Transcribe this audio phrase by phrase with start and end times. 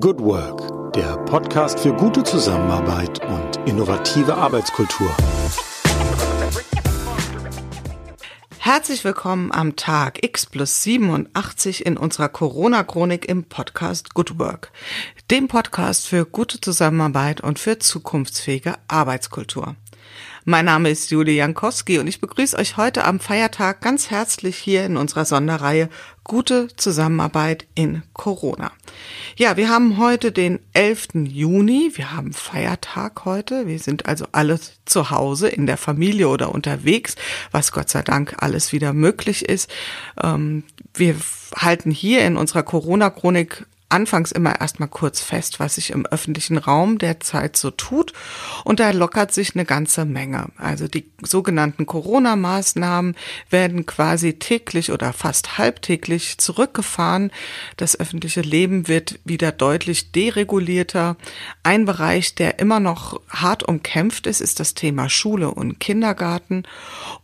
[0.00, 5.14] Good Work, der Podcast für gute Zusammenarbeit und innovative Arbeitskultur.
[8.58, 14.72] Herzlich willkommen am Tag X plus 87 in unserer Corona-Chronik im Podcast Good Work,
[15.30, 19.76] dem Podcast für gute Zusammenarbeit und für zukunftsfähige Arbeitskultur.
[20.44, 24.84] Mein Name ist Julie Jankowski und ich begrüße euch heute am Feiertag ganz herzlich hier
[24.84, 25.88] in unserer Sonderreihe
[26.24, 28.72] Gute Zusammenarbeit in Corona.
[29.36, 31.10] Ja, wir haben heute den 11.
[31.28, 31.92] Juni.
[31.94, 33.68] Wir haben Feiertag heute.
[33.68, 37.14] Wir sind also alle zu Hause in der Familie oder unterwegs,
[37.52, 39.70] was Gott sei Dank alles wieder möglich ist.
[40.20, 41.14] Ähm, wir
[41.54, 46.98] halten hier in unserer Corona-Chronik anfangs immer erstmal kurz fest, was sich im öffentlichen Raum
[46.98, 48.12] derzeit so tut.
[48.64, 50.46] Und da lockert sich eine ganze Menge.
[50.56, 53.14] Also die sogenannten Corona-Maßnahmen
[53.50, 57.30] werden quasi täglich oder fast halbtäglich zurückgefahren.
[57.76, 61.16] Das öffentliche Leben wird wieder deutlich deregulierter.
[61.62, 66.64] Ein Bereich, der immer noch hart umkämpft ist, ist das Thema Schule und Kindergarten.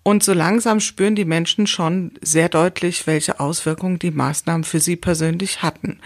[0.02, 4.96] Und so langsam spüren die Menschen schon sehr deutlich, welche Auswirkungen die Maßnahmen für sie
[4.96, 6.00] persönlich hatten.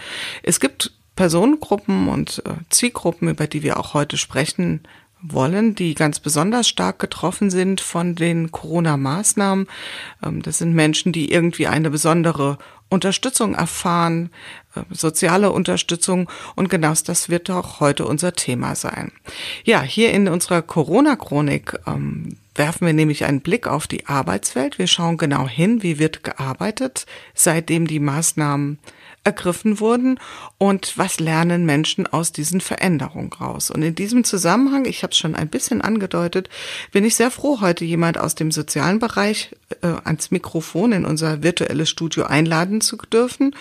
[0.59, 4.81] Gibt Personengruppen und äh, Zielgruppen, über die wir auch heute sprechen
[5.23, 9.67] wollen, die ganz besonders stark getroffen sind von den Corona-Maßnahmen.
[10.23, 12.57] Ähm, das sind Menschen, die irgendwie eine besondere
[12.89, 14.29] Unterstützung erfahren,
[14.75, 19.11] äh, soziale Unterstützung und genau das wird auch heute unser Thema sein.
[19.63, 24.77] Ja, hier in unserer Corona-Chronik ähm, werfen wir nämlich einen Blick auf die Arbeitswelt.
[24.77, 28.77] Wir schauen genau hin, wie wird gearbeitet, seitdem die Maßnahmen
[29.23, 30.19] ergriffen wurden
[30.57, 33.71] und was lernen Menschen aus diesen Veränderungen raus.
[33.71, 36.49] Und in diesem Zusammenhang, ich habe es schon ein bisschen angedeutet,
[36.91, 41.41] bin ich sehr froh, heute jemand aus dem sozialen Bereich äh, ans Mikrofon in unser
[41.41, 43.55] virtuelles Studio einladen zu dürfen.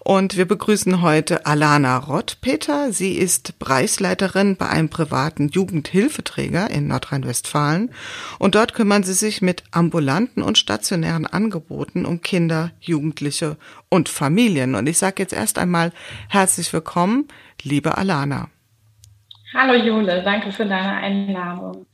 [0.00, 2.92] Und wir begrüßen heute Alana Rottpeter.
[2.92, 7.90] Sie ist Preisleiterin bei einem privaten Jugendhilfeträger in Nordrhein-Westfalen.
[8.38, 13.56] Und dort kümmern sie sich mit ambulanten und stationären Angeboten um Kinder, Jugendliche
[13.88, 14.74] und Familien.
[14.74, 15.92] Und ich sage jetzt erst einmal
[16.30, 17.28] herzlich willkommen,
[17.62, 18.48] liebe Alana.
[19.52, 21.84] Hallo Jule, danke für deine Einladung.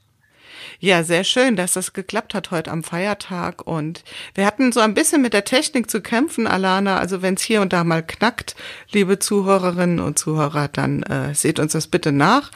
[0.82, 3.66] Ja, sehr schön, dass das geklappt hat heute am Feiertag.
[3.66, 4.02] Und
[4.34, 6.96] wir hatten so ein bisschen mit der Technik zu kämpfen, Alana.
[6.96, 8.56] Also wenn es hier und da mal knackt,
[8.90, 12.50] liebe Zuhörerinnen und Zuhörer, dann äh, seht uns das bitte nach.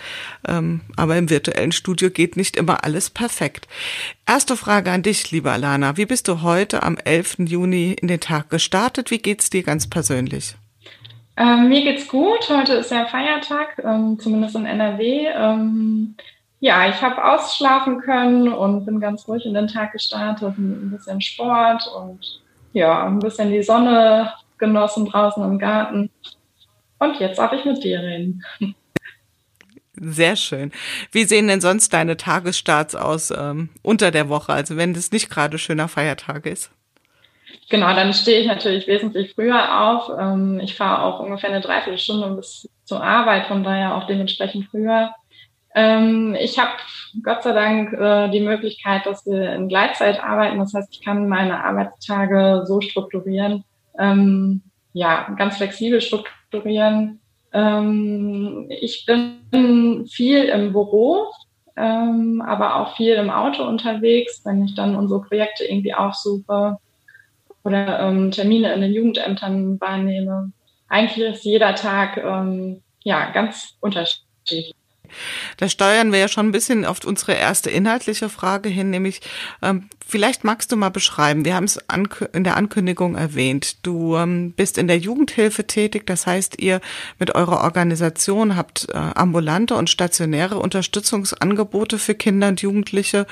[0.49, 3.69] Ähm, aber im virtuellen Studio geht nicht immer alles perfekt.
[4.27, 5.99] Erste Frage an dich, liebe Alana.
[5.99, 7.41] Wie bist du heute am 11.
[7.41, 9.11] Juni in den Tag gestartet?
[9.11, 10.57] Wie geht's dir ganz persönlich?
[11.37, 12.49] Ähm, mir geht's gut.
[12.49, 15.27] Heute ist ja Feiertag, ähm, zumindest in NRW.
[15.27, 16.15] Ähm,
[16.65, 21.21] ja, ich habe ausschlafen können und bin ganz ruhig in den Tag gestartet, ein bisschen
[21.21, 22.41] Sport und
[22.73, 26.09] ja, ein bisschen die Sonne genossen draußen im Garten.
[27.01, 28.43] Und jetzt darf ich mit dir reden.
[29.93, 30.73] Sehr schön.
[31.13, 35.29] Wie sehen denn sonst deine Tagesstarts aus ähm, unter der Woche, also wenn es nicht
[35.29, 36.71] gerade schöner Feiertag ist?
[37.69, 40.11] Genau, dann stehe ich natürlich wesentlich früher auf.
[40.19, 45.11] Ähm, ich fahre auch ungefähr eine Dreiviertelstunde bis zur Arbeit, von daher auch dementsprechend früher.
[45.75, 46.73] Ähm, ich habe
[47.23, 50.59] Gott sei Dank äh, die Möglichkeit, dass wir in Gleitzeit arbeiten.
[50.59, 53.65] Das heißt, ich kann meine Arbeitstage so strukturieren,
[53.99, 54.63] ähm,
[54.93, 57.21] ja, ganz flexibel strukturieren.
[57.53, 61.27] Ähm, ich bin viel im Büro,
[61.77, 66.79] ähm, aber auch viel im Auto unterwegs, wenn ich dann unsere Projekte irgendwie aufsuche
[67.65, 70.53] oder ähm, Termine in den Jugendämtern wahrnehme.
[70.89, 74.75] Eigentlich ist jeder Tag ähm, ja ganz unterschiedlich.
[75.57, 79.21] Da steuern wir ja schon ein bisschen auf unsere erste inhaltliche Frage hin, nämlich
[79.63, 81.79] ähm, vielleicht magst du mal beschreiben, wir haben es
[82.33, 86.81] in der Ankündigung erwähnt, du ähm, bist in der Jugendhilfe tätig, das heißt, ihr
[87.19, 93.27] mit eurer Organisation habt äh, ambulante und stationäre Unterstützungsangebote für Kinder und Jugendliche.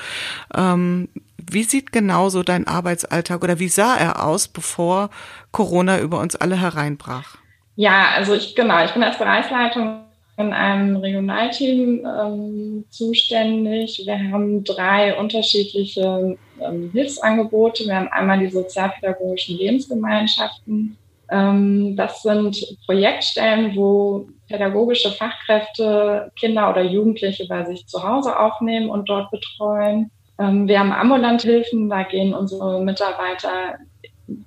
[0.55, 1.09] Ähm,
[1.51, 5.09] wie sieht genau so dein Arbeitsalltag oder wie sah er aus, bevor
[5.51, 7.35] Corona über uns alle hereinbrach?
[7.75, 10.05] Ja, also ich genau, ich bin als Bereichsleitung
[10.37, 14.01] in einem Regionalteam ähm, zuständig.
[14.05, 17.85] Wir haben drei unterschiedliche ähm, Hilfsangebote.
[17.85, 20.97] Wir haben einmal die sozialpädagogischen Lebensgemeinschaften.
[21.29, 28.89] Ähm, das sind Projektstellen, wo pädagogische Fachkräfte Kinder oder Jugendliche bei sich zu Hause aufnehmen
[28.89, 30.09] und dort betreuen.
[30.39, 33.77] Ähm, wir haben Ambulanthilfen, da gehen unsere Mitarbeiter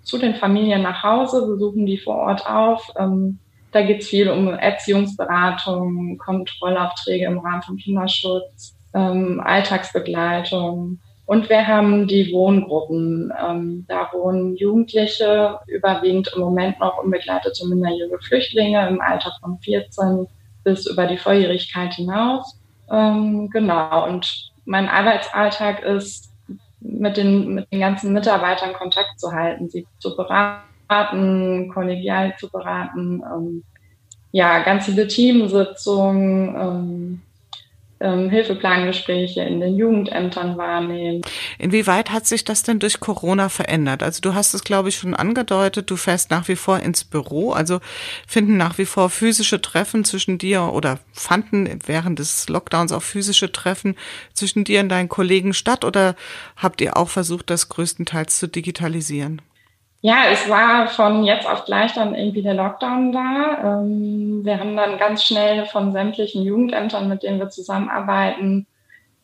[0.02, 3.38] zu den Familien nach Hause, besuchen die vor Ort auf ähm,
[3.76, 10.98] da geht es viel um Erziehungsberatung, Kontrollaufträge im Rahmen von Kinderschutz, ähm, Alltagsbegleitung.
[11.26, 13.30] Und wir haben die Wohngruppen.
[13.38, 20.26] Ähm, da wohnen Jugendliche, überwiegend im Moment noch unbegleitete minderjährige Flüchtlinge im Alter von 14
[20.64, 22.58] bis über die Volljährigkeit hinaus.
[22.90, 24.06] Ähm, genau.
[24.08, 26.32] Und mein Arbeitsalltag ist,
[26.80, 33.22] mit den, mit den ganzen Mitarbeitern Kontakt zu halten, sie zu beraten, kollegial zu beraten,
[33.22, 33.64] ähm,
[34.32, 37.22] ja, ganz viele Teamsitzungen, ähm,
[37.98, 41.22] ähm, Hilfeplangespräche in den Jugendämtern wahrnehmen.
[41.58, 44.02] Inwieweit hat sich das denn durch Corona verändert?
[44.02, 47.52] Also du hast es, glaube ich, schon angedeutet, du fährst nach wie vor ins Büro,
[47.52, 47.80] also
[48.26, 53.50] finden nach wie vor physische Treffen zwischen dir oder fanden während des Lockdowns auch physische
[53.50, 53.96] Treffen
[54.34, 56.16] zwischen dir und deinen Kollegen statt oder
[56.56, 59.40] habt ihr auch versucht, das größtenteils zu digitalisieren?
[60.02, 63.80] Ja, es war von jetzt auf gleich dann irgendwie der Lockdown da.
[63.80, 68.66] Ähm, wir haben dann ganz schnell von sämtlichen Jugendämtern, mit denen wir zusammenarbeiten,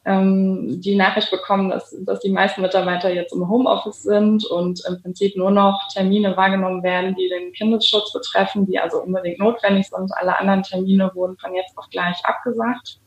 [0.04, 5.00] ähm, die Nachricht bekommen, dass, dass die meisten Mitarbeiter jetzt im Homeoffice sind und im
[5.00, 10.10] Prinzip nur noch Termine wahrgenommen werden, die den Kindesschutz betreffen, die also unbedingt notwendig sind.
[10.16, 12.98] Alle anderen Termine wurden von jetzt auf gleich abgesagt.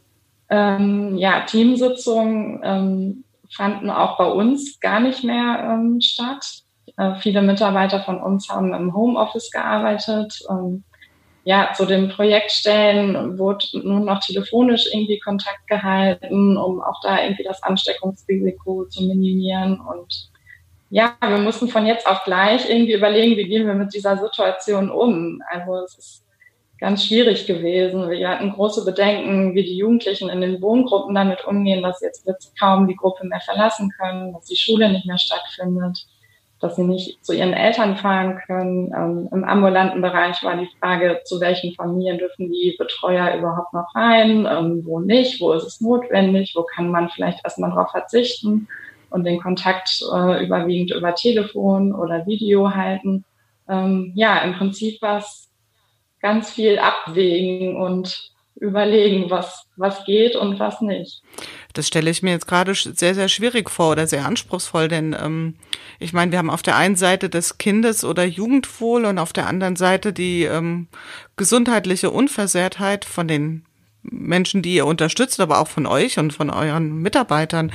[0.49, 6.64] Ähm, ja, Teamsitzungen fanden auch bei uns gar nicht mehr statt.
[6.97, 10.39] Äh, viele Mitarbeiter von uns haben im Homeoffice gearbeitet.
[10.49, 10.83] Ähm,
[11.43, 17.43] ja, zu den Projektstellen wurde nun noch telefonisch irgendwie Kontakt gehalten, um auch da irgendwie
[17.43, 19.79] das Ansteckungsrisiko zu minimieren.
[19.79, 20.31] Und
[20.89, 24.89] ja, wir mussten von jetzt auf gleich irgendwie überlegen, wie gehen wir mit dieser Situation
[24.89, 25.39] um.
[25.51, 26.25] Also es ist
[26.79, 28.09] ganz schwierig gewesen.
[28.09, 32.25] Wir hatten große Bedenken, wie die Jugendlichen in den Wohngruppen damit umgehen, dass jetzt
[32.57, 36.07] kaum die Gruppe mehr verlassen können, dass die Schule nicht mehr stattfindet
[36.65, 38.91] dass sie nicht zu ihren Eltern fahren können.
[38.95, 43.93] Ähm, Im ambulanten Bereich war die Frage, zu welchen Familien dürfen die Betreuer überhaupt noch
[43.93, 48.67] rein, ähm, wo nicht, wo ist es notwendig, wo kann man vielleicht erstmal darauf verzichten
[49.11, 53.23] und den Kontakt äh, überwiegend über Telefon oder Video halten.
[53.69, 55.51] Ähm, ja, im Prinzip war es
[56.19, 61.21] ganz viel abwägen und überlegen, was, was geht und was nicht.
[61.73, 65.55] Das stelle ich mir jetzt gerade sehr, sehr schwierig vor oder sehr anspruchsvoll, denn ähm,
[65.99, 69.47] ich meine, wir haben auf der einen Seite das Kindes- oder Jugendwohl und auf der
[69.47, 70.87] anderen Seite die ähm,
[71.35, 73.65] gesundheitliche Unversehrtheit von den
[74.11, 77.71] Menschen, die ihr unterstützt, aber auch von euch und von euren Mitarbeitern.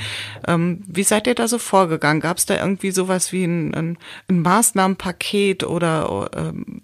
[0.47, 2.21] Ähm, wie seid ihr da so vorgegangen?
[2.21, 3.99] Gab es da irgendwie sowas wie ein, ein,
[4.29, 6.80] ein Maßnahmenpaket oder ähm,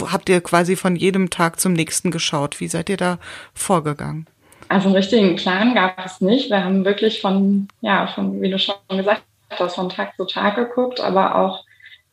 [0.00, 2.60] habt ihr quasi von jedem Tag zum nächsten geschaut?
[2.60, 3.18] Wie seid ihr da
[3.54, 4.26] vorgegangen?
[4.68, 6.50] Also einen richtigen Plan gab es nicht.
[6.50, 10.56] Wir haben wirklich von, ja, von, wie du schon gesagt hast, von Tag zu Tag
[10.56, 11.64] geguckt, aber auch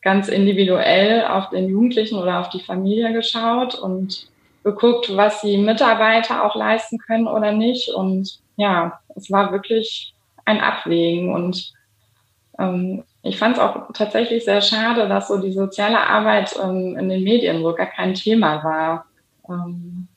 [0.02, 4.28] ganz individuell auf den Jugendlichen oder auf die Familie geschaut und
[4.62, 7.88] geguckt, was die Mitarbeiter auch leisten können oder nicht.
[7.88, 10.14] Und ja, es war wirklich
[10.44, 11.34] ein Abwägen.
[11.34, 11.72] Und
[12.58, 17.08] ähm, ich fand es auch tatsächlich sehr schade, dass so die soziale Arbeit ähm, in
[17.08, 19.06] den Medien so gar kein Thema war.
[19.48, 20.08] Ähm,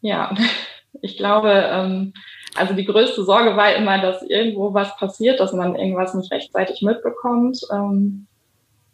[0.00, 0.32] ja,
[1.02, 2.12] ich glaube, ähm,
[2.54, 6.82] also die größte Sorge war immer, dass irgendwo was passiert, dass man irgendwas nicht rechtzeitig
[6.82, 7.58] mitbekommt.
[7.72, 8.28] Ähm,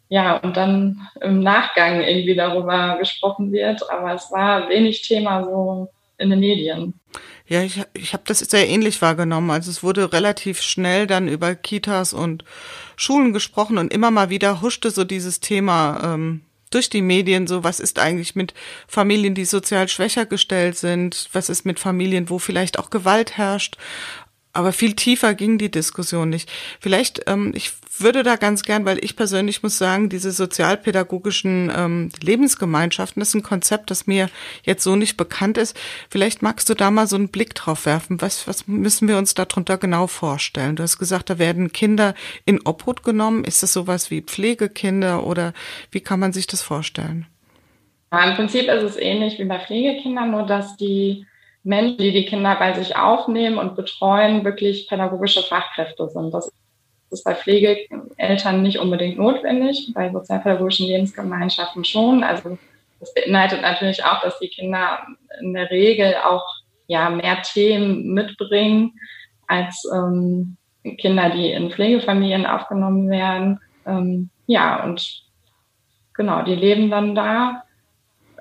[0.07, 3.87] ja, und dann im Nachgang irgendwie darüber gesprochen wird.
[3.91, 6.99] Aber es war wenig Thema so in den Medien.
[7.49, 9.49] Ja, ich, ich habe das sehr ähnlich wahrgenommen.
[9.49, 12.45] Also es wurde relativ schnell dann über Kitas und
[12.95, 17.63] Schulen gesprochen und immer mal wieder huschte so dieses Thema ähm, durch die Medien so,
[17.63, 18.53] was ist eigentlich mit
[18.87, 23.77] Familien, die sozial schwächer gestellt sind, was ist mit Familien, wo vielleicht auch Gewalt herrscht.
[24.51, 26.51] Aber viel tiefer ging die Diskussion nicht.
[26.79, 32.09] Vielleicht, ähm, ich würde da ganz gern, weil ich persönlich muss sagen, diese sozialpädagogischen ähm,
[32.21, 34.29] Lebensgemeinschaften, das ist ein Konzept, das mir
[34.63, 35.77] jetzt so nicht bekannt ist.
[36.09, 38.21] Vielleicht magst du da mal so einen Blick drauf werfen.
[38.21, 40.75] Was, was müssen wir uns darunter genau vorstellen?
[40.75, 42.15] Du hast gesagt, da werden Kinder
[42.45, 43.43] in Obhut genommen.
[43.43, 45.53] Ist das sowas wie Pflegekinder oder
[45.91, 47.27] wie kann man sich das vorstellen?
[48.11, 51.27] Ja, Im Prinzip ist es ähnlich wie bei Pflegekindern, nur dass die
[51.63, 56.33] Menschen, die die Kinder bei sich aufnehmen und betreuen, wirklich pädagogische Fachkräfte sind.
[56.33, 56.51] Das
[57.11, 62.23] ist bei Pflegeeltern nicht unbedingt notwendig, bei sozialpädagogischen Lebensgemeinschaften schon.
[62.23, 62.57] Also
[62.99, 64.99] das beinhaltet natürlich auch, dass die Kinder
[65.41, 66.45] in der Regel auch
[66.87, 68.93] ja mehr Themen mitbringen
[69.47, 70.57] als ähm,
[70.97, 73.59] Kinder, die in Pflegefamilien aufgenommen werden.
[73.85, 75.23] Ähm, ja, und
[76.13, 77.63] genau, die leben dann da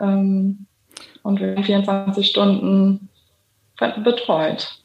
[0.01, 0.67] ähm,
[1.23, 3.08] und werden 24 Stunden
[3.79, 4.79] betreut.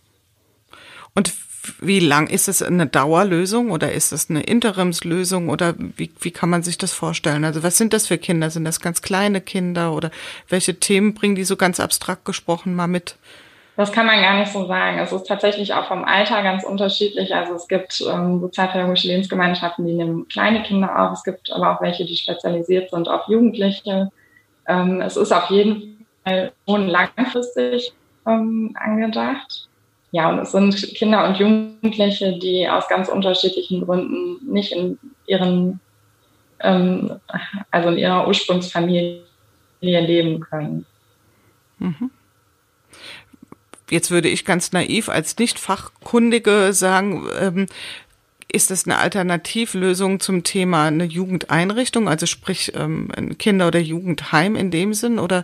[1.15, 1.33] Und
[1.79, 6.49] wie lang ist es eine Dauerlösung oder ist es eine Interimslösung oder wie, wie kann
[6.49, 7.45] man sich das vorstellen?
[7.45, 8.49] Also was sind das für Kinder?
[8.49, 10.11] Sind das ganz kleine Kinder oder
[10.49, 13.15] welche Themen bringen die so ganz abstrakt gesprochen mal mit?
[13.75, 14.99] Das kann man gar nicht so sagen.
[14.99, 17.33] Es ist tatsächlich auch vom Alter ganz unterschiedlich.
[17.33, 21.13] Also es gibt ähm, sozialpädagogische Lebensgemeinschaften, die nehmen kleine Kinder auf.
[21.13, 24.09] Es gibt aber auch welche, die spezialisiert sind auf Jugendliche.
[24.67, 27.93] Ähm, es ist auf jeden Fall schon langfristig
[28.25, 29.67] ähm, angedacht.
[30.11, 35.79] Ja, und es sind Kinder und Jugendliche, die aus ganz unterschiedlichen Gründen nicht in ihren,
[36.59, 37.19] ähm,
[37.71, 39.23] also in ihrer Ursprungsfamilie
[39.81, 40.85] leben können.
[41.79, 42.11] Mhm.
[43.89, 47.67] Jetzt würde ich ganz naiv als Nicht-Fachkundige sagen, ähm,
[48.53, 54.55] ist das eine Alternativlösung zum Thema eine Jugendeinrichtung, also sprich ähm, ein Kinder- oder Jugendheim
[54.55, 55.17] in dem Sinn?
[55.17, 55.43] Oder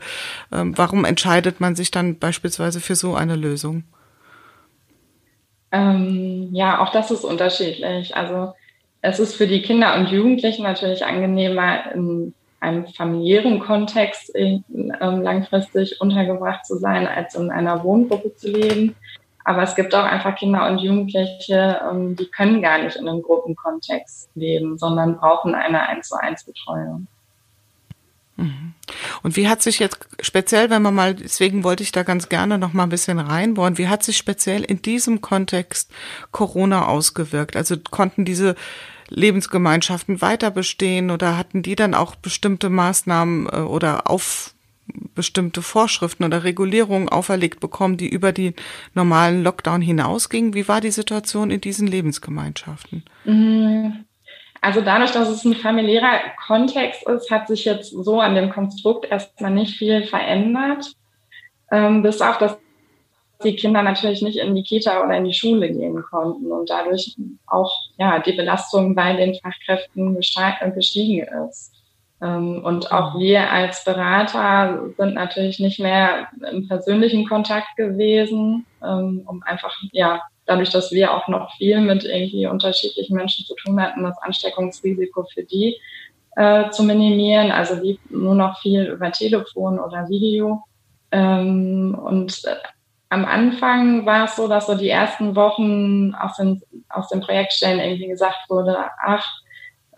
[0.53, 3.83] ähm, warum entscheidet man sich dann beispielsweise für so eine Lösung?
[5.71, 8.15] Ähm, ja, auch das ist unterschiedlich.
[8.15, 8.53] Also
[9.01, 14.63] es ist für die Kinder und Jugendlichen natürlich angenehmer, in einem familiären Kontext ähm,
[14.99, 18.95] langfristig untergebracht zu sein, als in einer Wohngruppe zu leben.
[19.49, 23.23] Aber es gibt auch einfach Kinder und Jugendliche, ähm, die können gar nicht in einem
[23.23, 27.07] Gruppenkontext leben, sondern brauchen eine 1 zu 1 Betreuung.
[28.35, 28.75] Mhm.
[29.23, 32.59] Und wie hat sich jetzt speziell, wenn man mal, deswegen wollte ich da ganz gerne
[32.59, 35.91] noch mal ein bisschen reinbohren, wie hat sich speziell in diesem Kontext
[36.29, 37.55] Corona ausgewirkt?
[37.55, 38.53] Also konnten diese
[39.07, 44.53] Lebensgemeinschaften weiter bestehen oder hatten die dann auch bestimmte Maßnahmen äh, oder auf
[45.15, 48.53] bestimmte Vorschriften oder Regulierungen auferlegt bekommen, die über die
[48.93, 50.53] normalen Lockdown hinausgingen?
[50.53, 53.03] Wie war die Situation in diesen Lebensgemeinschaften?
[53.25, 54.05] Mhm.
[54.61, 59.09] Also dadurch, dass es ein familiärer Kontext ist, hat sich jetzt so an dem Konstrukt
[59.09, 60.93] erstmal nicht viel verändert.
[61.71, 62.57] Ähm, bis auf das
[63.43, 67.15] die Kinder natürlich nicht in die Kita oder in die Schule gehen konnten und dadurch
[67.47, 70.19] auch ja die Belastung bei den Fachkräften
[70.75, 71.73] gestiegen ist.
[72.21, 79.23] Ähm, und auch wir als Berater sind natürlich nicht mehr im persönlichen Kontakt gewesen, ähm,
[79.25, 83.81] um einfach, ja, dadurch, dass wir auch noch viel mit irgendwie unterschiedlichen Menschen zu tun
[83.81, 85.77] hatten, das Ansteckungsrisiko für die
[86.35, 87.51] äh, zu minimieren.
[87.51, 90.63] Also lief nur noch viel über Telefon oder Video.
[91.11, 92.55] Ähm, und äh,
[93.09, 97.79] am Anfang war es so, dass so die ersten Wochen aus den, aus den Projektstellen
[97.79, 99.27] irgendwie gesagt wurde, ach,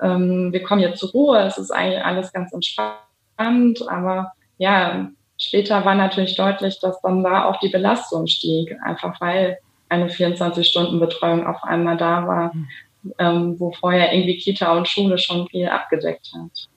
[0.01, 5.85] ähm, wir kommen jetzt zur Ruhe, es ist eigentlich alles ganz entspannt, aber ja, später
[5.85, 9.57] war natürlich deutlich, dass dann da auch die Belastung stieg, einfach weil
[9.89, 12.67] eine 24-Stunden-Betreuung auf einmal da war, hm.
[13.17, 16.69] ähm, wo vorher irgendwie Kita und Schule schon viel abgedeckt hat.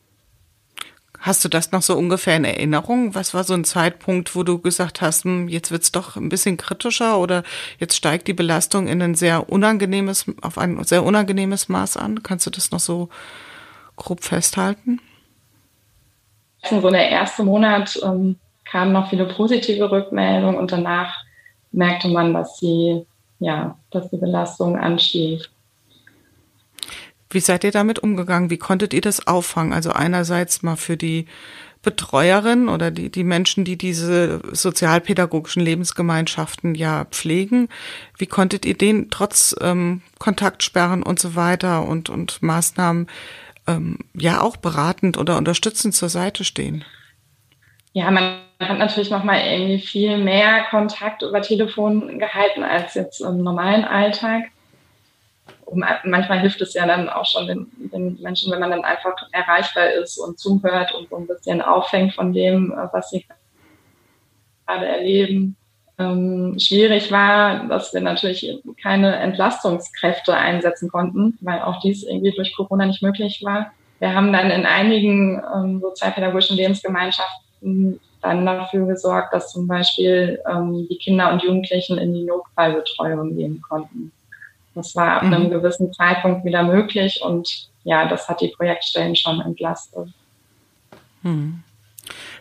[1.25, 3.15] Hast du das noch so ungefähr in Erinnerung?
[3.15, 6.59] Was war so ein Zeitpunkt, wo du gesagt hast, hm, jetzt wird's doch ein bisschen
[6.59, 7.45] kritischer oder
[7.79, 12.23] jetzt steigt die Belastung in ein sehr unangenehmes, auf ein sehr unangenehmes Maß an?
[12.23, 13.09] Kannst du das noch so
[13.97, 15.01] grob festhalten?
[16.69, 21.25] So der erste Monat ähm, kamen noch viele positive Rückmeldungen und danach
[21.73, 23.07] merkte man, dass die,
[23.39, 25.49] ja, dass die Belastung anstieg.
[27.35, 28.51] Wie seid ihr damit umgegangen?
[28.51, 29.73] Wie konntet ihr das auffangen?
[29.73, 31.27] Also einerseits mal für die
[31.83, 37.69] Betreuerin oder die, die Menschen, die diese sozialpädagogischen Lebensgemeinschaften ja pflegen.
[38.17, 43.07] Wie konntet ihr denen trotz ähm, Kontaktsperren und so weiter und, und Maßnahmen
[43.67, 46.85] ähm, ja auch beratend oder unterstützend zur Seite stehen?
[47.93, 53.43] Ja, man hat natürlich nochmal irgendwie viel mehr Kontakt über Telefon gehalten als jetzt im
[53.43, 54.45] normalen Alltag
[55.73, 59.91] manchmal hilft es ja dann auch schon den, den, Menschen, wenn man dann einfach erreichbar
[59.91, 63.25] ist und zuhört und so ein bisschen auffängt von dem, äh, was sie
[64.67, 65.57] gerade erleben.
[65.99, 72.57] Ähm, schwierig war, dass wir natürlich keine Entlastungskräfte einsetzen konnten, weil auch dies irgendwie durch
[72.57, 73.73] Corona nicht möglich war.
[74.01, 80.87] Wir haben dann in einigen ähm, sozialpädagogischen Lebensgemeinschaften dann dafür gesorgt, dass zum Beispiel ähm,
[80.91, 84.13] die Kinder und Jugendlichen in die Notfallbetreuung gehen konnten.
[84.75, 85.35] Das war ab mhm.
[85.35, 90.09] einem gewissen Zeitpunkt wieder möglich und ja, das hat die Projektstellen schon entlastet.
[91.23, 91.63] Mhm.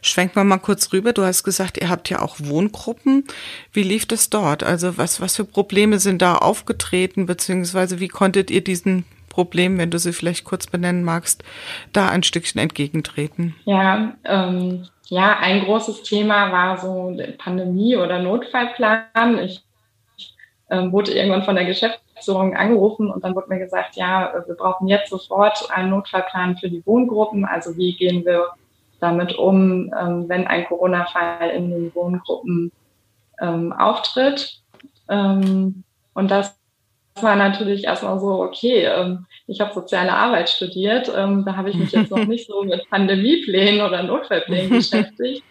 [0.01, 1.13] Schwenken wir mal kurz rüber.
[1.13, 3.25] Du hast gesagt, ihr habt ja auch Wohngruppen.
[3.71, 4.63] Wie lief das dort?
[4.63, 9.89] Also was, was für Probleme sind da aufgetreten, beziehungsweise wie konntet ihr diesen Problemen, wenn
[9.89, 11.43] du sie vielleicht kurz benennen magst,
[11.93, 13.55] da ein Stückchen entgegentreten?
[13.65, 19.39] Ja, ähm, ja, ein großes Thema war so Pandemie- oder Notfallplan.
[19.39, 19.61] Ich
[20.69, 24.55] ähm, wurde irgendwann von der Geschäfts Geschäftsführung angerufen und dann wurde mir gesagt, ja, wir
[24.55, 27.45] brauchen jetzt sofort einen Notfallplan für die Wohngruppen.
[27.45, 28.47] Also wie gehen wir
[28.99, 32.71] damit um, ähm, wenn ein Corona-Fall in den Wohngruppen
[33.41, 34.61] ähm, auftritt.
[35.09, 36.57] Ähm, und das
[37.21, 42.09] war natürlich erstmal so, okay, ich habe soziale Arbeit studiert, da habe ich mich jetzt
[42.09, 45.43] noch nicht so mit Pandemieplänen oder Notfallplänen beschäftigt.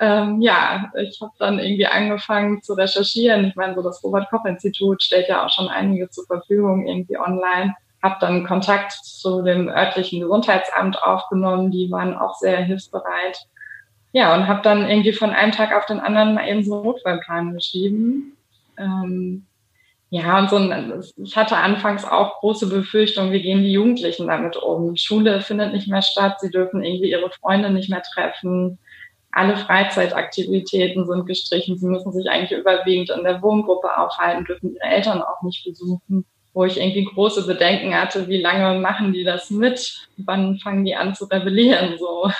[0.00, 3.44] Ähm, ja, ich habe dann irgendwie angefangen zu recherchieren.
[3.44, 7.74] Ich meine, so das Robert-Koch-Institut stellt ja auch schon einige zur Verfügung irgendwie online.
[8.02, 11.70] Habe dann Kontakt zu dem örtlichen Gesundheitsamt aufgenommen.
[11.70, 13.46] Die waren auch sehr hilfsbereit.
[14.12, 16.84] Ja, und habe dann irgendwie von einem Tag auf den anderen mal eben so einen
[16.84, 18.36] Notfallplan geschrieben.
[18.78, 19.44] Ähm,
[20.08, 24.56] ja, und so ein, ich hatte anfangs auch große Befürchtungen, wie gehen die Jugendlichen damit
[24.56, 24.96] um?
[24.96, 28.78] Schule findet nicht mehr statt, sie dürfen irgendwie ihre Freunde nicht mehr treffen.
[29.32, 34.84] Alle Freizeitaktivitäten sind gestrichen, sie müssen sich eigentlich überwiegend in der Wohngruppe aufhalten, dürfen ihre
[34.84, 36.24] Eltern auch nicht besuchen.
[36.52, 40.08] Wo ich irgendwie große Bedenken hatte, wie lange machen die das mit?
[40.16, 41.96] Wann fangen die an zu rebellieren?
[41.98, 42.30] So.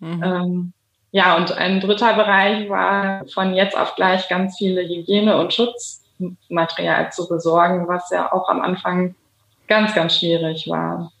[0.00, 0.22] Mhm.
[0.22, 0.72] Ähm,
[1.10, 6.04] ja, und ein dritter Bereich war von jetzt auf gleich ganz viele Hygiene- und Schutz
[6.48, 9.14] Material zu besorgen, was ja auch am Anfang
[9.68, 11.12] ganz, ganz schwierig war.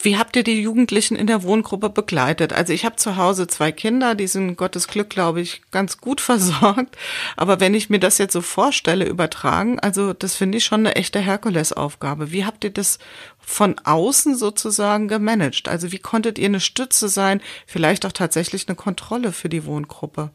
[0.00, 2.52] Wie habt ihr die Jugendlichen in der Wohngruppe begleitet?
[2.52, 6.20] Also ich habe zu Hause zwei Kinder, die sind Gottes Glück, glaube ich, ganz gut
[6.20, 6.96] versorgt.
[7.36, 10.94] Aber wenn ich mir das jetzt so vorstelle, übertragen, also das finde ich schon eine
[10.94, 12.30] echte Herkulesaufgabe.
[12.30, 13.00] Wie habt ihr das
[13.40, 15.68] von außen sozusagen gemanagt?
[15.68, 20.30] Also wie konntet ihr eine Stütze sein, vielleicht auch tatsächlich eine Kontrolle für die Wohngruppe?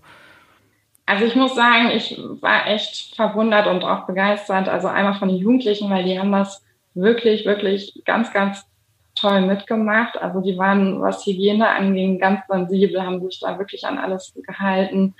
[1.05, 4.67] Also ich muss sagen, ich war echt verwundert und auch begeistert.
[4.67, 6.61] Also einmal von den Jugendlichen, weil die haben das
[6.95, 8.65] wirklich, wirklich ganz, ganz
[9.23, 10.21] toll mitgemacht.
[10.21, 15.15] Also die waren, was Hygiene anging, ganz sensibel, haben sich da wirklich an alles gehalten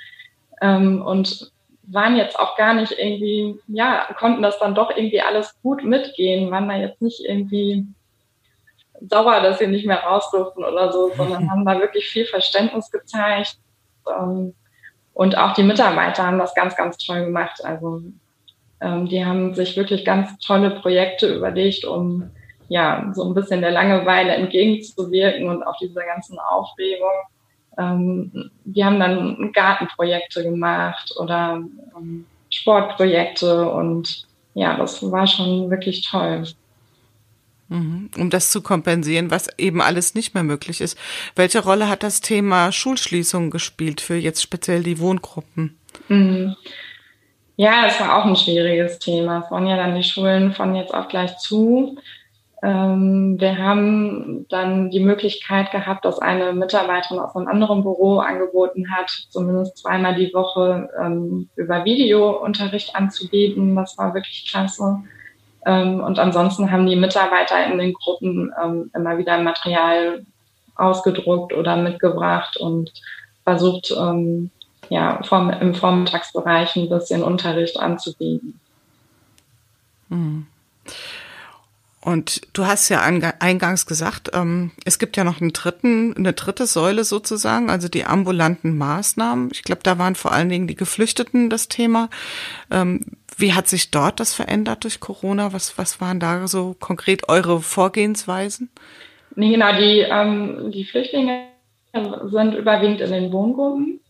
[0.61, 1.51] ähm, und
[1.83, 6.51] waren jetzt auch gar nicht irgendwie, ja, konnten das dann doch irgendwie alles gut mitgehen,
[6.51, 7.85] waren da jetzt nicht irgendwie
[9.09, 12.91] sauer, dass sie nicht mehr raus durften oder so, sondern haben da wirklich viel Verständnis
[12.91, 13.57] gezeigt.
[14.09, 14.53] Ähm,
[15.13, 17.63] und auch die Mitarbeiter haben das ganz, ganz toll gemacht.
[17.63, 18.01] Also
[18.81, 22.31] ähm, die haben sich wirklich ganz tolle Projekte überlegt, um
[22.73, 27.11] ja so ein bisschen der Langeweile entgegenzuwirken und auch dieser ganzen Aufregung.
[27.77, 31.61] Ähm, die haben dann Gartenprojekte gemacht oder
[31.95, 34.25] ähm, Sportprojekte und
[34.55, 36.45] ja, das war schon wirklich toll.
[37.69, 38.09] Mhm.
[38.17, 40.97] Um das zu kompensieren, was eben alles nicht mehr möglich ist.
[41.35, 45.77] Welche Rolle hat das Thema Schulschließung gespielt für jetzt speziell die Wohngruppen?
[46.07, 46.55] Mhm.
[47.55, 49.43] Ja, es war auch ein schwieriges Thema.
[49.45, 51.97] Es waren ja dann die Schulen von jetzt auch gleich zu.
[52.63, 58.89] Ähm, wir haben dann die Möglichkeit gehabt, dass eine Mitarbeiterin aus einem anderen Büro angeboten
[58.89, 63.75] hat, zumindest zweimal die Woche ähm, über Videounterricht anzubieten.
[63.75, 65.03] Das war wirklich klasse.
[65.65, 68.53] Ähm, und ansonsten haben die Mitarbeiter in den Gruppen
[68.95, 70.25] immer wieder Material
[70.75, 72.93] ausgedruckt oder mitgebracht und
[73.43, 73.93] versucht,
[74.89, 75.19] ja,
[75.59, 78.59] im Vormittagsbereich ein bisschen Unterricht anzubieten.
[80.09, 80.47] Mhm.
[82.03, 86.65] Und du hast ja eingangs gesagt, ähm, es gibt ja noch einen dritten, eine dritte
[86.65, 89.51] Säule sozusagen, also die ambulanten Maßnahmen.
[89.53, 92.09] Ich glaube, da waren vor allen Dingen die Geflüchteten das Thema.
[92.69, 93.05] Ähm,
[93.37, 95.53] wie hat sich dort das verändert durch Corona?
[95.53, 98.69] Was, was waren da so konkret eure Vorgehensweisen?
[99.35, 101.45] Nee, genau, die, ähm, die Flüchtlinge
[102.25, 104.01] sind überwiegend in den Wohngruppen.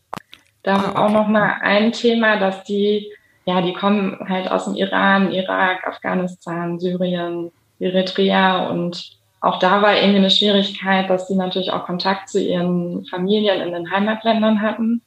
[0.63, 0.97] Da ah, okay.
[0.97, 3.11] auch noch mal ein Thema, dass die,
[3.45, 9.95] ja, die kommen halt aus dem Iran, Irak, Afghanistan, Syrien, Eritrea und auch da war
[9.95, 15.01] irgendwie eine Schwierigkeit, dass die natürlich auch Kontakt zu ihren Familien in den Heimatländern hatten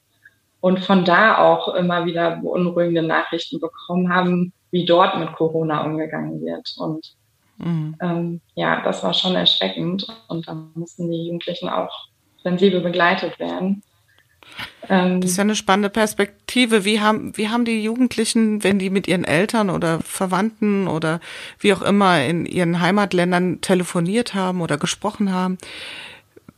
[0.61, 6.41] und von da auch immer wieder beunruhigende Nachrichten bekommen haben, wie dort mit Corona umgegangen
[6.41, 6.75] wird.
[6.77, 7.13] Und
[7.57, 7.95] mhm.
[7.99, 12.07] ähm, ja, das war schon erschreckend und da mussten die Jugendlichen auch
[12.43, 13.81] sensibel begleitet werden.
[14.89, 16.85] Ähm, das ist ja eine spannende Perspektive.
[16.85, 21.19] Wie haben, wie haben die Jugendlichen, wenn die mit ihren Eltern oder Verwandten oder
[21.59, 25.57] wie auch immer in ihren Heimatländern telefoniert haben oder gesprochen haben,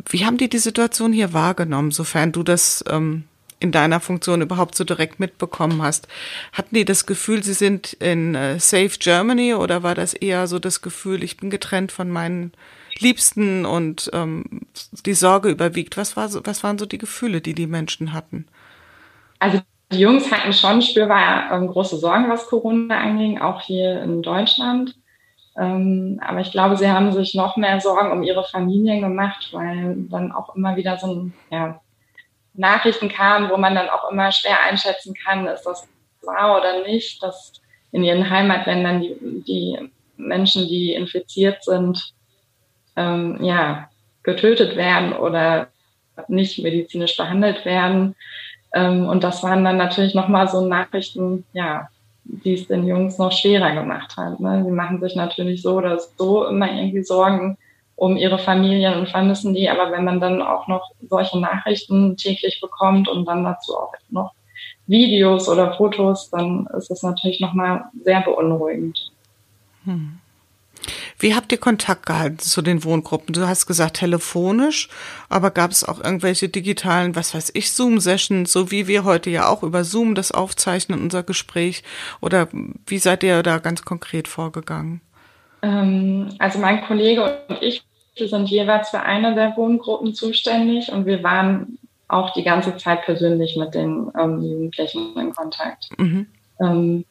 [0.08, 3.25] wie haben die die Situation hier wahrgenommen, sofern du das ähm,
[3.60, 6.08] in deiner Funktion überhaupt so direkt mitbekommen hast?
[6.54, 10.60] Hatten die das Gefühl, sie sind in äh, Safe Germany oder war das eher so
[10.60, 12.54] das Gefühl, ich bin getrennt von meinen
[13.01, 14.62] Liebsten und ähm,
[15.05, 15.97] die Sorge überwiegt.
[15.97, 18.47] Was, war so, was waren so die Gefühle, die die Menschen hatten?
[19.39, 24.21] Also die Jungs hatten schon spürbar ähm, große Sorgen, was Corona anging, auch hier in
[24.21, 24.95] Deutschland.
[25.57, 29.95] Ähm, aber ich glaube, sie haben sich noch mehr Sorgen um ihre Familien gemacht, weil
[30.09, 31.81] dann auch immer wieder so ein, ja,
[32.53, 35.88] Nachrichten kamen, wo man dann auch immer schwer einschätzen kann, ist das
[36.23, 37.53] wahr oder nicht, dass
[37.91, 39.15] in ihren Heimatländern die,
[39.47, 42.13] die Menschen, die infiziert sind,
[42.95, 43.89] ähm, ja,
[44.23, 45.67] getötet werden oder
[46.28, 48.15] nicht medizinisch behandelt werden.
[48.73, 51.88] Ähm, und das waren dann natürlich nochmal so Nachrichten, ja,
[52.23, 54.39] die es den Jungs noch schwerer gemacht hat.
[54.39, 54.63] Ne?
[54.63, 57.58] Sie machen sich natürlich so oder so immer irgendwie Sorgen
[57.95, 59.69] um ihre Familien und vermissen die.
[59.69, 64.34] Aber wenn man dann auch noch solche Nachrichten täglich bekommt und dann dazu auch noch
[64.88, 69.12] Videos oder Fotos, dann ist es natürlich nochmal sehr beunruhigend.
[69.86, 70.18] Hm.
[71.17, 73.34] Wie habt ihr Kontakt gehalten zu den Wohngruppen?
[73.34, 74.89] Du hast gesagt telefonisch,
[75.30, 79.47] aber gab es auch irgendwelche digitalen, was weiß ich, Zoom-Sessions, so wie wir heute ja
[79.47, 81.84] auch über Zoom das aufzeichnen, unser Gespräch?
[82.21, 82.47] Oder
[82.88, 85.02] wie seid ihr da ganz konkret vorgegangen?
[85.62, 87.84] Ähm, also mein Kollege und ich
[88.19, 93.04] wir sind jeweils für eine der Wohngruppen zuständig und wir waren auch die ganze Zeit
[93.04, 95.89] persönlich mit den ähm, Jugendlichen in Kontakt.
[95.97, 96.28] Mhm.
[96.60, 97.06] Ähm,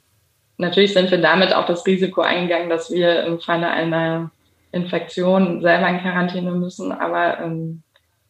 [0.59, 4.31] natürlich sind wir damit auch das Risiko eingegangen, dass wir im Falle einer
[4.73, 6.93] Infektion selber in Quarantäne müssen.
[6.93, 7.83] Aber ähm,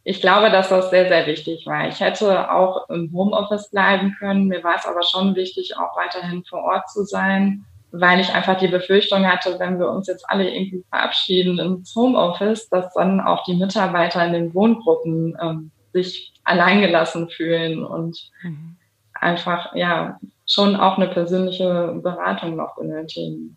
[0.04, 1.88] ich glaube, dass das sehr, sehr wichtig war.
[1.88, 4.46] Ich hätte auch im Homeoffice bleiben können.
[4.46, 8.58] Mir war es aber schon wichtig, auch weiterhin vor Ort zu sein, weil ich einfach
[8.58, 13.44] die Befürchtung hatte, wenn wir uns jetzt alle irgendwie verabschieden ins Homeoffice, dass dann auch
[13.44, 18.76] die Mitarbeiter in den Wohngruppen ähm, sich alleingelassen fühlen und mhm.
[19.14, 23.56] einfach, ja, schon auch eine persönliche Beratung noch benötigen.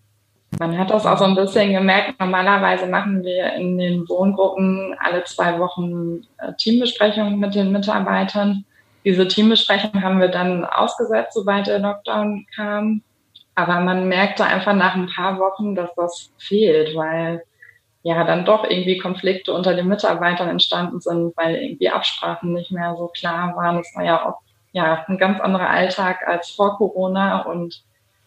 [0.60, 2.20] Man hat das auch so ein bisschen gemerkt.
[2.20, 8.66] Normalerweise machen wir in den Wohngruppen alle zwei Wochen äh, Teambesprechungen mit den Mitarbeitern.
[9.06, 13.02] Diese Teambesprechung haben wir dann ausgesetzt, sobald der Lockdown kam.
[13.56, 17.42] Aber man merkte einfach nach ein paar Wochen, dass das fehlt, weil
[18.04, 22.96] ja dann doch irgendwie Konflikte unter den Mitarbeitern entstanden sind, weil irgendwie Absprachen nicht mehr
[22.98, 23.80] so klar waren.
[23.80, 24.40] Es war ja auch
[24.72, 27.84] ja, ein ganz anderer Alltag als vor Corona und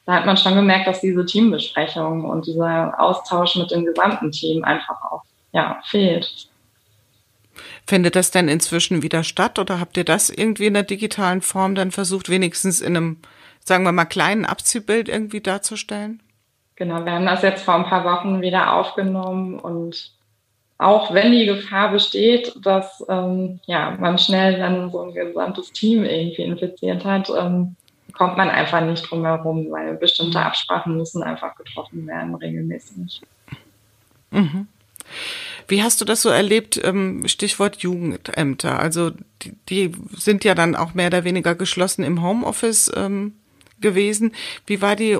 [0.06, 4.62] da hat man schon gemerkt, dass diese Teambesprechung und dieser Austausch mit dem gesamten Team
[4.62, 6.48] einfach auch ja, fehlt.
[7.86, 11.74] Findet das denn inzwischen wieder statt oder habt ihr das irgendwie in der digitalen Form
[11.74, 13.18] dann versucht, wenigstens in einem,
[13.64, 16.22] sagen wir mal, kleinen Abziehbild irgendwie darzustellen?
[16.76, 20.12] Genau, wir haben das jetzt vor ein paar Wochen wieder aufgenommen und
[20.84, 26.04] auch wenn die Gefahr besteht, dass ähm, ja, man schnell dann so ein gesamtes Team
[26.04, 27.74] irgendwie infiziert hat, ähm,
[28.12, 30.44] kommt man einfach nicht drum herum, weil bestimmte mhm.
[30.44, 33.22] Absprachen müssen einfach getroffen werden, regelmäßig.
[34.30, 34.68] Mhm.
[35.68, 36.78] Wie hast du das so erlebt?
[36.84, 38.78] Ähm, Stichwort Jugendämter.
[38.78, 43.32] Also die, die, sind ja dann auch mehr oder weniger geschlossen im Homeoffice ähm,
[43.80, 44.32] gewesen.
[44.66, 45.18] Wie war die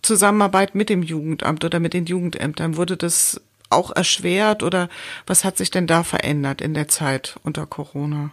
[0.00, 2.78] Zusammenarbeit mit dem Jugendamt oder mit den Jugendämtern?
[2.78, 3.42] Wurde das
[3.76, 4.88] auch erschwert oder
[5.26, 8.30] was hat sich denn da verändert in der Zeit unter Corona?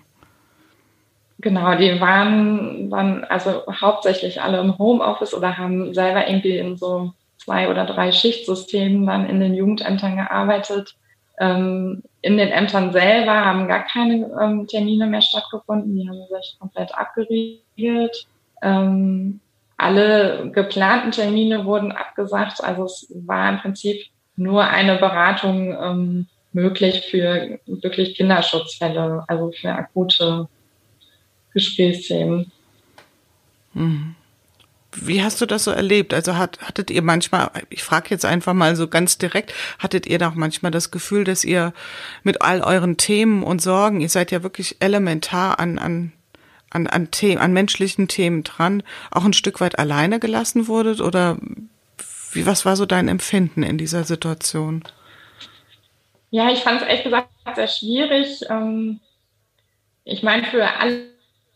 [1.39, 7.11] Genau, die waren, waren also hauptsächlich alle im Homeoffice oder haben selber irgendwie in so
[7.37, 10.95] zwei oder drei Schichtsystemen dann in den Jugendämtern gearbeitet.
[11.39, 16.55] Ähm, in den Ämtern selber haben gar keine ähm, Termine mehr stattgefunden, die haben sich
[16.59, 18.27] komplett abgeriegelt.
[18.61, 19.41] Ähm,
[19.75, 27.07] alle geplanten Termine wurden abgesagt, also es war im Prinzip nur eine Beratung ähm, möglich
[27.09, 30.47] für wirklich Kinderschutzfälle, also für akute
[31.53, 32.51] Gesprächsthemen.
[33.73, 34.15] Mhm.
[34.95, 36.13] Wie hast du das so erlebt?
[36.13, 40.19] Also hat, hattet ihr manchmal, ich frage jetzt einfach mal so ganz direkt, hattet ihr
[40.19, 41.73] doch manchmal das Gefühl, dass ihr
[42.21, 46.13] mit all euren Themen und Sorgen, ihr seid ja wirklich elementar an, an,
[46.69, 51.01] an, an, Themen, an menschlichen Themen dran, auch ein Stück weit alleine gelassen wurdet?
[51.01, 51.37] Oder
[52.35, 54.83] wie, was war so dein Empfinden in dieser Situation?
[56.31, 58.41] Ja, ich fand es ehrlich gesagt sehr schwierig.
[58.49, 58.99] Ähm,
[60.03, 61.05] ich meine, für alle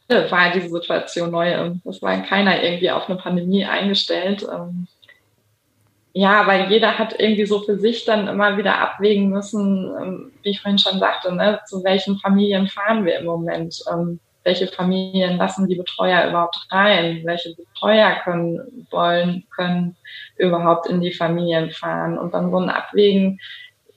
[0.07, 1.71] war diese Situation neu.
[1.85, 4.43] Es war keiner irgendwie auf eine Pandemie eingestellt.
[4.43, 4.87] Ähm,
[6.13, 10.49] ja, weil jeder hat irgendwie so für sich dann immer wieder abwägen müssen, ähm, wie
[10.49, 13.83] ich vorhin schon sagte, ne, zu welchen Familien fahren wir im Moment
[14.47, 19.97] welche Familien lassen die Betreuer überhaupt rein, welche Betreuer können, wollen, können
[20.37, 22.17] überhaupt in die Familien fahren?
[22.17, 23.41] Und dann so ein Abwägen,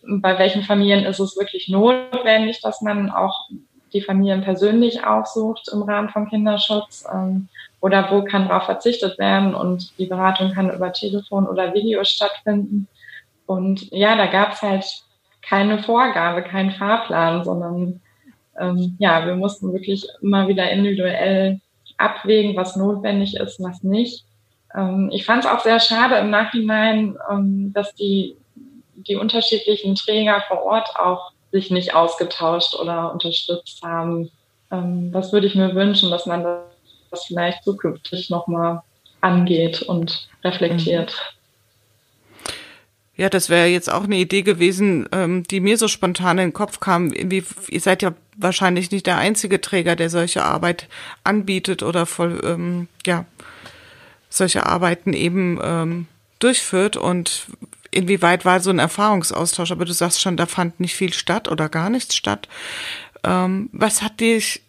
[0.02, 3.48] bei welchen Familien ist es wirklich notwendig, dass man auch
[3.92, 7.06] die Familien persönlich aufsucht im Rahmen von Kinderschutz?
[7.12, 7.48] Ähm,
[7.80, 12.88] oder wo kann darauf verzichtet werden und die Beratung kann über Telefon oder Video stattfinden.
[13.46, 14.84] Und ja, da gab es halt
[15.42, 18.00] keine Vorgabe, keinen Fahrplan, sondern
[18.60, 21.60] ähm, ja, wir mussten wirklich immer wieder individuell
[21.96, 24.24] abwägen, was notwendig ist, was nicht.
[24.74, 28.36] Ähm, ich fand es auch sehr schade im Nachhinein, ähm, dass die,
[28.94, 34.30] die unterschiedlichen Träger vor Ort auch sich nicht ausgetauscht oder unterstützt haben.
[34.70, 36.44] Ähm, das würde ich mir wünschen, dass man
[37.10, 38.82] das vielleicht zukünftig nochmal
[39.20, 41.10] angeht und reflektiert.
[41.10, 41.39] Mhm.
[43.20, 46.52] Ja, das wäre jetzt auch eine Idee gewesen, ähm, die mir so spontan in den
[46.54, 47.12] Kopf kam.
[47.12, 50.88] Wie, ihr seid ja wahrscheinlich nicht der einzige Träger, der solche Arbeit
[51.22, 53.26] anbietet oder voll, ähm, ja,
[54.30, 56.06] solche Arbeiten eben ähm,
[56.38, 56.96] durchführt.
[56.96, 57.48] Und
[57.90, 59.70] inwieweit war so ein Erfahrungsaustausch?
[59.70, 62.48] Aber du sagst schon, da fand nicht viel statt oder gar nichts statt.
[63.22, 64.62] Ähm, was hat dich,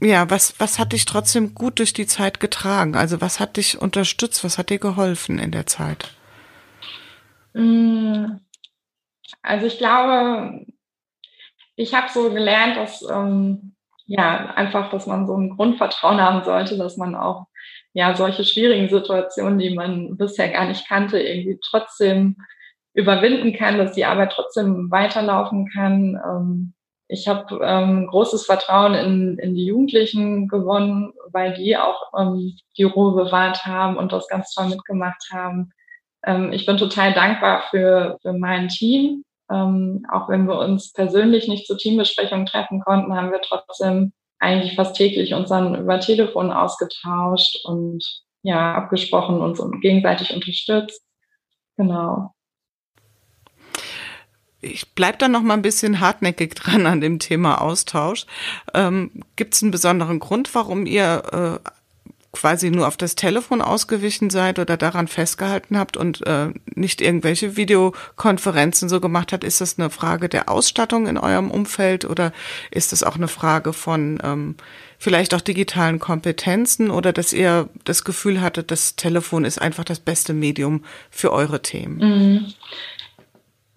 [0.00, 2.96] ja, was, was hat dich trotzdem gut durch die Zeit getragen?
[2.96, 4.42] Also was hat dich unterstützt?
[4.42, 6.14] Was hat dir geholfen in der Zeit?
[7.58, 8.38] Mm,
[9.42, 10.64] also ich glaube,
[11.76, 13.74] ich habe so gelernt, dass ähm,
[14.06, 17.46] ja einfach, dass man so ein Grundvertrauen haben sollte, dass man auch
[17.94, 22.36] ja solche schwierigen Situationen, die man bisher gar nicht kannte, irgendwie trotzdem
[22.94, 26.20] überwinden kann, dass die Arbeit trotzdem weiterlaufen kann.
[26.24, 26.74] Ähm,
[27.08, 32.84] ich habe ähm, großes Vertrauen in, in die Jugendlichen gewonnen, weil die auch ähm, die
[32.84, 35.72] Ruhe bewahrt haben und das ganz toll mitgemacht haben.
[36.28, 41.48] Ähm, ich bin total dankbar für, für mein Team, ähm, auch wenn wir uns persönlich
[41.48, 46.52] nicht zur Teambesprechung treffen konnten, haben wir trotzdem eigentlich fast täglich uns dann über Telefon
[46.52, 48.04] ausgetauscht und
[48.42, 51.02] ja, abgesprochen, uns gegenseitig unterstützt.
[51.76, 52.34] Genau.
[54.60, 58.26] Ich bleib da noch mal ein bisschen hartnäckig dran an dem Thema Austausch.
[58.74, 61.70] Ähm, Gibt es einen besonderen Grund, warum ihr äh,
[62.32, 67.56] quasi nur auf das Telefon ausgewichen seid oder daran festgehalten habt und äh, nicht irgendwelche
[67.56, 72.32] Videokonferenzen so gemacht hat, ist das eine Frage der Ausstattung in eurem Umfeld oder
[72.70, 74.56] ist das auch eine Frage von ähm,
[74.98, 80.00] vielleicht auch digitalen Kompetenzen oder dass ihr das Gefühl hattet, das Telefon ist einfach das
[80.00, 81.98] beste Medium für eure Themen?
[81.98, 82.54] Mhm.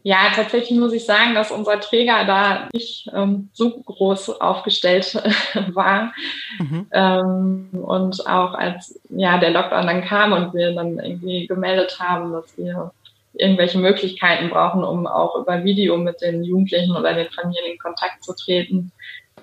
[0.03, 5.13] Ja, tatsächlich muss ich sagen, dass unser Träger da nicht ähm, so groß aufgestellt
[5.73, 6.13] war.
[6.57, 6.87] Mhm.
[6.91, 12.31] Ähm, und auch als ja der Lockdown dann kam und wir dann irgendwie gemeldet haben,
[12.31, 12.91] dass wir
[13.33, 18.23] irgendwelche Möglichkeiten brauchen, um auch über Video mit den Jugendlichen oder den Familien in Kontakt
[18.23, 18.91] zu treten,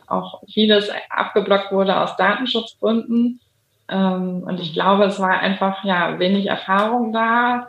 [0.09, 3.41] auch vieles abgeblockt wurde aus Datenschutzgründen.
[3.89, 7.69] Ähm, und ich glaube, es war einfach ja wenig Erfahrung da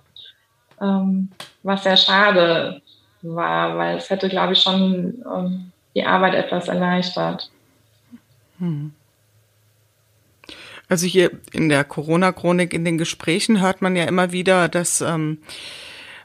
[0.82, 1.30] ähm,
[1.64, 2.82] was sehr schade
[3.22, 7.50] war, weil es hätte, glaube ich, schon ähm, die Arbeit etwas erleichtert.
[8.60, 8.94] Hm.
[10.88, 15.38] Also hier in der Corona-Chronik, in den Gesprächen hört man ja immer wieder, dass ähm,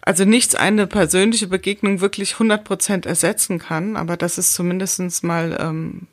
[0.01, 5.57] also nichts eine persönliche Begegnung wirklich 100 Prozent ersetzen kann, aber dass es zumindestens mal
[5.61, 6.07] ähm,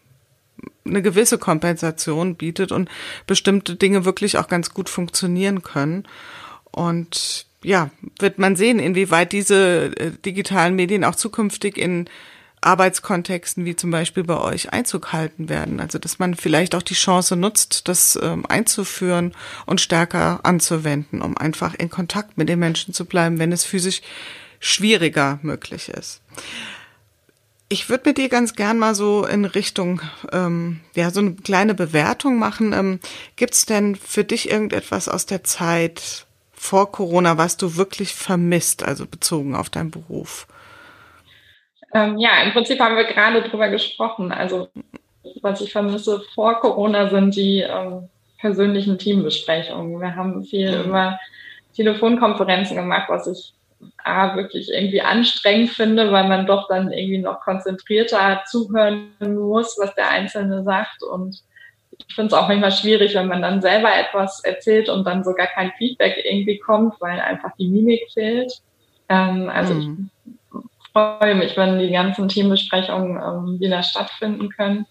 [0.85, 2.89] eine gewisse Kompensation bietet und
[3.27, 6.07] bestimmte Dinge wirklich auch ganz gut funktionieren können.
[6.71, 12.09] Und ja, wird man sehen, inwieweit diese äh, digitalen Medien auch zukünftig in
[12.61, 15.79] Arbeitskontexten wie zum Beispiel bei euch Einzug halten werden.
[15.79, 19.33] Also dass man vielleicht auch die Chance nutzt, das ähm, einzuführen
[19.65, 24.01] und stärker anzuwenden, um einfach in Kontakt mit den Menschen zu bleiben, wenn es physisch
[24.59, 26.21] schwieriger möglich ist.
[27.67, 31.73] Ich würde mit dir ganz gern mal so in Richtung, ähm, ja, so eine kleine
[31.73, 32.73] Bewertung machen.
[32.73, 32.99] Ähm,
[33.37, 36.27] Gibt es denn für dich irgendetwas aus der Zeit
[36.61, 40.45] vor Corona, was du wirklich vermisst, also bezogen auf deinen Beruf?
[41.91, 44.31] Ähm, ja, im Prinzip haben wir gerade drüber gesprochen.
[44.31, 44.69] Also
[45.41, 49.99] was ich vermisse vor Corona sind die ähm, persönlichen Teambesprechungen.
[49.99, 50.89] Wir haben viel mhm.
[50.89, 51.19] über
[51.75, 53.53] Telefonkonferenzen gemacht, was ich
[54.03, 59.95] A, wirklich irgendwie anstrengend finde, weil man doch dann irgendwie noch konzentrierter zuhören muss, was
[59.95, 61.41] der Einzelne sagt und
[62.07, 65.47] ich finde es auch manchmal schwierig, wenn man dann selber etwas erzählt und dann sogar
[65.47, 68.61] kein Feedback irgendwie kommt, weil einfach die Mimik fehlt.
[69.09, 70.09] Ähm, also mhm.
[70.53, 74.85] ich freue mich, wenn die ganzen Teambesprechungen ähm, wieder stattfinden können.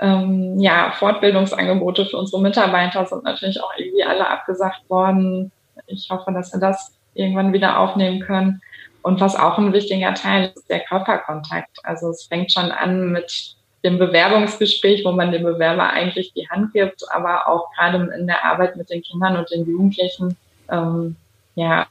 [0.00, 5.50] Ähm, ja, Fortbildungsangebote für unsere Mitarbeiter sind natürlich auch irgendwie alle abgesagt worden.
[5.86, 8.60] Ich hoffe, dass wir das irgendwann wieder aufnehmen können.
[9.02, 11.78] Und was auch ein wichtiger Teil ist, der Körperkontakt.
[11.82, 16.72] Also es fängt schon an mit dem Bewerbungsgespräch, wo man dem Bewerber eigentlich die Hand
[16.72, 20.36] gibt, aber auch gerade in der Arbeit mit den Kindern und den Jugendlichen,
[20.70, 21.16] ähm,
[21.54, 21.86] ja,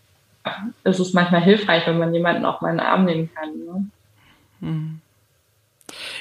[0.83, 3.65] ist es manchmal hilfreich, wenn man jemanden auch mal in den Arm nehmen kann.
[3.65, 3.85] Ne?
[4.61, 5.01] Hm.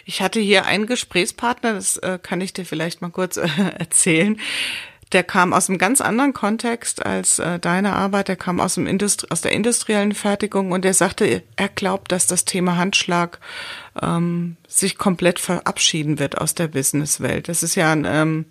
[0.05, 3.49] Ich hatte hier einen Gesprächspartner, das äh, kann ich dir vielleicht mal kurz äh,
[3.79, 4.39] erzählen
[5.13, 8.29] der kam aus einem ganz anderen Kontext als äh, deine Arbeit.
[8.29, 12.27] Der kam aus, dem Industri aus der industriellen Fertigung und er sagte, er glaubt, dass
[12.27, 13.39] das Thema Handschlag
[14.03, 17.49] ähm, sich komplett verabschieden wird aus der Businesswelt.
[17.49, 18.47] Das ist ja, ähm,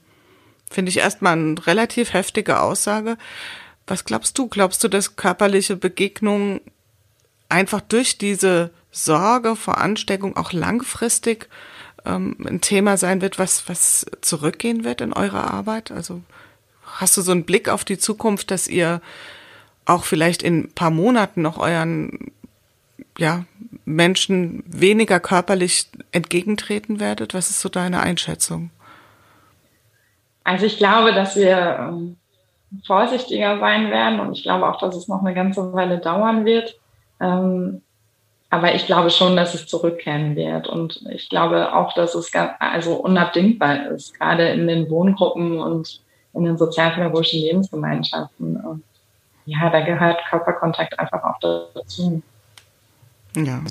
[0.72, 3.18] finde ich, erstmal eine relativ heftige Aussage.
[3.86, 4.48] Was glaubst du?
[4.48, 6.62] Glaubst du, dass körperliche Begegnungen
[7.50, 11.50] einfach durch diese Sorge vor Ansteckung auch langfristig
[12.06, 15.91] ähm, ein Thema sein wird, was, was zurückgehen wird in eurer Arbeit?
[15.91, 16.22] Also
[16.95, 19.01] Hast du so einen Blick auf die Zukunft, dass ihr
[19.86, 22.31] auch vielleicht in ein paar Monaten noch euren
[23.17, 23.45] ja,
[23.86, 27.34] Menschen weniger körperlich entgegentreten werdet?
[27.34, 28.71] Was ist so deine Einschätzung?
[30.43, 32.17] Also ich glaube, dass wir ähm,
[32.86, 34.19] vorsichtiger sein werden.
[34.19, 36.79] Und ich glaube auch, dass es noch eine ganze Weile dauern wird.
[37.19, 37.81] Ähm,
[38.49, 40.67] aber ich glaube schon, dass es zurückkehren wird.
[40.67, 46.01] Und ich glaube auch, dass es also unabdingbar ist, gerade in den Wohngruppen und
[46.36, 48.58] in den sozialpädagogischen Lebensgemeinschaften.
[48.58, 48.84] Und
[49.45, 52.21] ja, da gehört Körperkontakt einfach auch dazu.
[53.36, 53.62] Ja,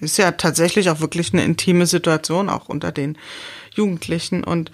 [0.00, 3.16] ist ja tatsächlich auch wirklich eine intime Situation, auch unter den
[3.74, 4.44] Jugendlichen.
[4.44, 4.70] Und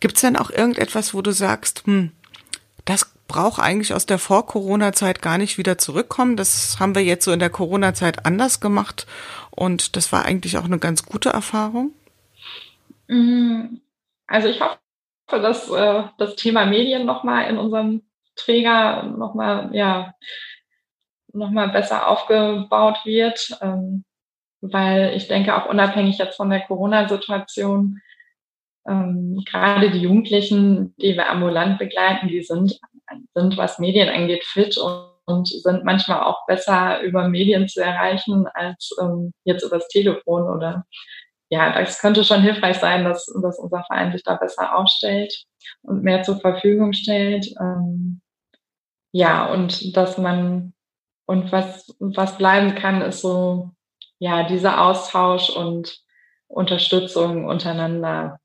[0.00, 2.12] gibt es denn auch irgendetwas, wo du sagst, hm,
[2.84, 6.36] das braucht eigentlich aus der Vor-Corona-Zeit gar nicht wieder zurückkommen.
[6.36, 9.06] Das haben wir jetzt so in der Corona-Zeit anders gemacht
[9.50, 11.92] und das war eigentlich auch eine ganz gute Erfahrung.
[13.06, 13.80] Mhm.
[14.26, 14.78] Also ich hoffe,
[15.38, 18.02] dass äh, das Thema Medien nochmal in unserem
[18.36, 20.14] Träger nochmal, ja,
[21.32, 24.04] nochmal besser aufgebaut wird, ähm,
[24.60, 28.00] weil ich denke, auch unabhängig jetzt von der Corona-Situation,
[28.88, 32.78] ähm, gerade die Jugendlichen, die wir ambulant begleiten, die sind,
[33.34, 38.46] sind was Medien angeht, fit und, und sind manchmal auch besser über Medien zu erreichen
[38.54, 40.84] als ähm, jetzt übers Telefon oder
[41.50, 45.44] ja, das könnte schon hilfreich sein, dass, dass unser Verein sich da besser aufstellt
[45.82, 47.46] und mehr zur Verfügung stellt.
[47.60, 48.20] Ähm,
[49.12, 50.72] ja, und dass man,
[51.26, 53.72] und was, was bleiben kann, ist so,
[54.20, 56.00] ja, dieser Austausch und
[56.46, 58.38] Unterstützung untereinander.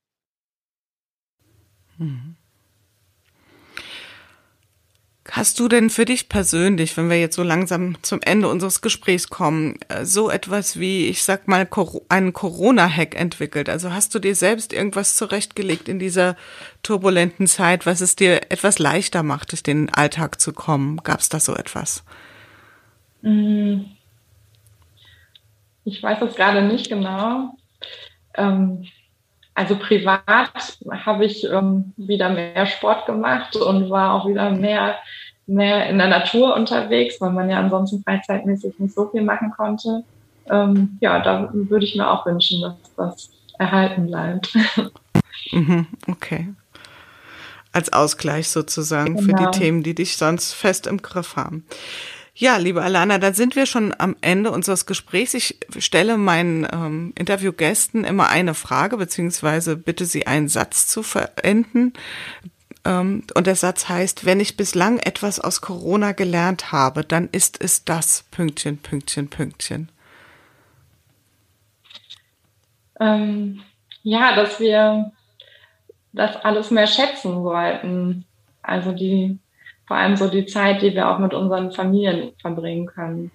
[1.97, 2.37] Mhm.
[5.31, 9.29] Hast du denn für dich persönlich, wenn wir jetzt so langsam zum Ende unseres Gesprächs
[9.29, 11.67] kommen, äh, so etwas wie, ich sag mal,
[12.09, 13.67] einen Corona-Hack entwickelt?
[13.67, 16.35] Also hast du dir selbst irgendwas zurechtgelegt in dieser
[16.83, 20.97] turbulenten Zeit, was es dir etwas leichter macht, durch den Alltag zu kommen?
[20.97, 22.03] Gab es da so etwas?
[23.23, 23.81] Mm.
[25.85, 27.55] Ich weiß es gerade nicht genau.
[28.35, 28.85] Ähm,
[29.55, 34.95] also privat habe ich ähm, wieder mehr Sport gemacht und war auch wieder mehr
[35.47, 40.03] mehr in der Natur unterwegs, weil man ja ansonsten freizeitmäßig nicht so viel machen konnte.
[40.49, 44.55] Ähm, ja, da würde ich mir auch wünschen, dass das erhalten bleibt.
[45.51, 46.53] Mhm, okay.
[47.71, 49.21] Als Ausgleich sozusagen genau.
[49.21, 49.51] für die genau.
[49.51, 51.65] Themen, die dich sonst fest im Griff haben.
[52.37, 55.33] Ja, liebe Alana, da sind wir schon am Ende unseres Gesprächs.
[55.33, 61.93] Ich stelle meinen ähm, Interviewgästen immer eine Frage, beziehungsweise bitte sie einen Satz zu verenden.
[62.83, 67.63] Ähm, und der Satz heißt, wenn ich bislang etwas aus Corona gelernt habe, dann ist
[67.63, 69.89] es das Pünktchen, Pünktchen, Pünktchen.
[72.99, 73.61] Ähm,
[74.03, 75.13] ja, dass wir
[76.11, 78.25] das alles mehr schätzen sollten.
[78.61, 79.39] Also die,
[79.87, 83.31] vor allem so die Zeit, die wir auch mit unseren Familien verbringen können.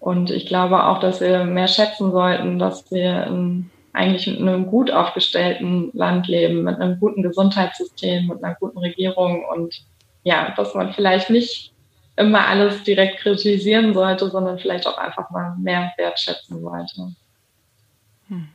[0.00, 4.66] Und ich glaube auch, dass wir mehr schätzen sollten, dass wir in eigentlich in einem
[4.66, 9.82] gut aufgestellten Land leben, mit einem guten Gesundheitssystem, mit einer guten Regierung und
[10.24, 11.72] ja, dass man vielleicht nicht
[12.16, 17.14] immer alles direkt kritisieren sollte, sondern vielleicht auch einfach mal mehr wertschätzen sollte.
[18.28, 18.48] Hm.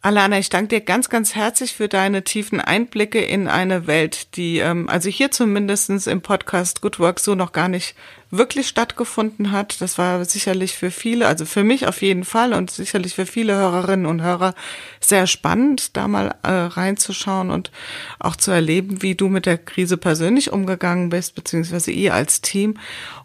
[0.00, 4.58] Alana, ich danke dir ganz, ganz herzlich für deine tiefen Einblicke in eine Welt, die
[4.58, 7.96] ähm, also hier zumindestens im Podcast Good Work so noch gar nicht
[8.30, 9.80] wirklich stattgefunden hat.
[9.80, 13.54] Das war sicherlich für viele, also für mich auf jeden Fall und sicherlich für viele
[13.54, 14.54] Hörerinnen und Hörer
[15.00, 17.70] sehr spannend, da mal äh, reinzuschauen und
[18.18, 22.74] auch zu erleben, wie du mit der Krise persönlich umgegangen bist, beziehungsweise ihr als Team.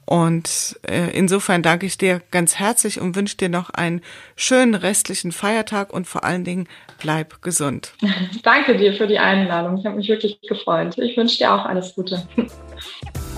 [0.05, 4.01] Und äh, insofern danke ich dir ganz herzlich und wünsche dir noch einen
[4.35, 6.67] schönen restlichen Feiertag und vor allen Dingen
[6.99, 7.93] bleib gesund.
[8.43, 9.77] Danke dir für die Einladung.
[9.77, 10.97] Ich habe mich wirklich gefreut.
[10.97, 12.27] Ich wünsche dir auch alles Gute.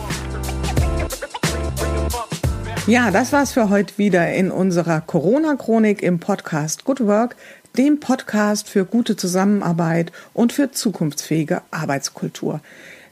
[2.87, 7.35] Ja, das war's für heute wieder in unserer Corona-Chronik im Podcast Good Work,
[7.77, 12.61] dem Podcast für gute Zusammenarbeit und für zukunftsfähige Arbeitskultur.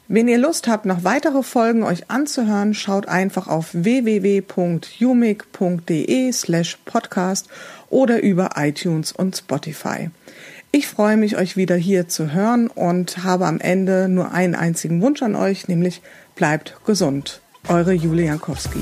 [0.07, 4.51] Wenn ihr Lust habt, noch weitere Folgen euch anzuhören, schaut einfach auf www.umic.de
[6.31, 7.47] slash podcast
[7.89, 10.11] oder über iTunes und Spotify.
[10.71, 15.01] Ich freue mich, euch wieder hier zu hören und habe am Ende nur einen einzigen
[15.01, 16.01] Wunsch an euch, nämlich
[16.35, 17.42] bleibt gesund.
[17.69, 18.79] Eure Julia Jankowski.